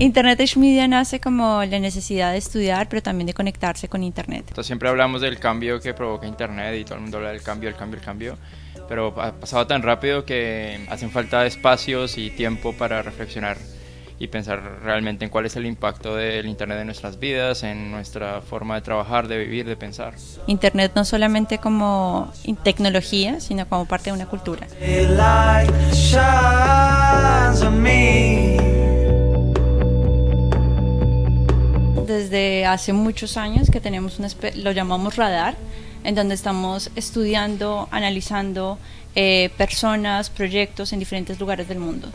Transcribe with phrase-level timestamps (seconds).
[0.00, 4.44] Internet Age Media nace como la necesidad de estudiar, pero también de conectarse con Internet.
[4.48, 7.68] Entonces, siempre hablamos del cambio que provoca Internet y todo el mundo habla del cambio,
[7.68, 8.38] el cambio, el cambio,
[8.88, 13.58] pero ha pasado tan rápido que hacen falta espacios y tiempo para reflexionar
[14.20, 18.40] y pensar realmente en cuál es el impacto del Internet en nuestras vidas, en nuestra
[18.40, 20.14] forma de trabajar, de vivir, de pensar.
[20.46, 24.66] Internet no solamente como tecnología, sino como parte de una cultura.
[32.18, 34.26] Desde hace muchos años que tenemos un,
[34.62, 35.54] lo llamamos radar,
[36.04, 38.78] en donde estamos estudiando, analizando
[39.14, 42.08] eh, personas, proyectos en diferentes lugares del mundo.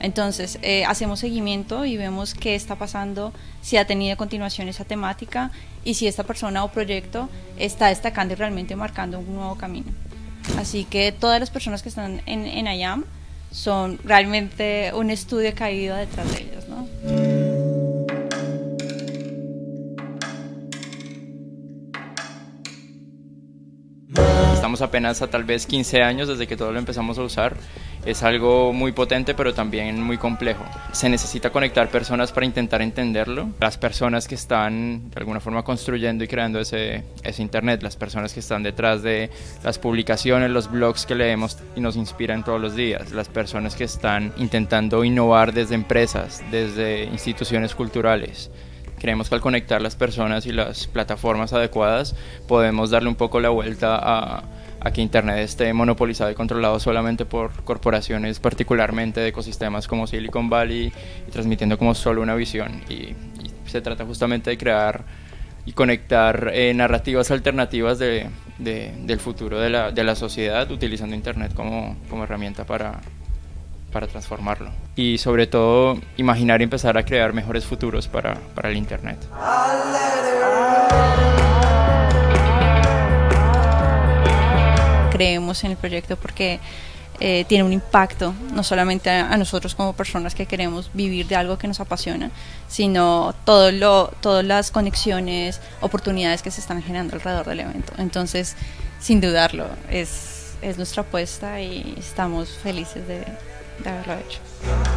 [0.00, 5.50] Entonces, eh, hacemos seguimiento y vemos qué está pasando, si ha tenido continuación esa temática
[5.84, 9.92] y si esta persona o proyecto está destacando y realmente marcando un nuevo camino.
[10.58, 13.04] Así que todas las personas que están en, en IAM
[13.52, 16.51] son realmente un estudio ido detrás de ellos.
[24.62, 27.56] Estamos apenas a tal vez 15 años desde que todo lo empezamos a usar.
[28.06, 30.64] Es algo muy potente pero también muy complejo.
[30.92, 33.48] Se necesita conectar personas para intentar entenderlo.
[33.58, 38.32] Las personas que están de alguna forma construyendo y creando ese, ese Internet, las personas
[38.32, 39.30] que están detrás de
[39.64, 43.82] las publicaciones, los blogs que leemos y nos inspiran todos los días, las personas que
[43.82, 48.48] están intentando innovar desde empresas, desde instituciones culturales.
[49.02, 52.14] Creemos que al conectar las personas y las plataformas adecuadas
[52.46, 54.44] podemos darle un poco la vuelta a,
[54.78, 60.48] a que Internet esté monopolizado y controlado solamente por corporaciones, particularmente de ecosistemas como Silicon
[60.48, 60.92] Valley,
[61.26, 62.80] y transmitiendo como solo una visión.
[62.88, 63.16] Y,
[63.66, 65.04] se trata justamente de crear
[65.66, 71.54] y conectar eh, narrativas alternativas de, del futuro de la, de la, sociedad utilizando Internet
[71.54, 73.00] como, como herramienta para,
[73.92, 74.70] para transformarlo.
[74.96, 79.18] Y sobre todo, imaginar y empezar a crear mejores futuros para, para el Internet.
[85.22, 86.58] creemos en el proyecto porque
[87.20, 91.58] eh, tiene un impacto, no solamente a, nosotros como personas que queremos vivir de algo
[91.58, 92.32] que nos apasiona,
[92.66, 97.92] sino todo lo, todas las conexiones, oportunidades que se están generando alrededor del evento.
[97.98, 98.56] Entonces,
[98.98, 103.24] sin dudarlo, es, es nuestra apuesta y estamos felices de,
[103.78, 104.91] da loja.